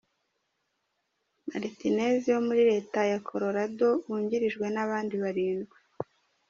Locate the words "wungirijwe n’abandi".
4.07-5.15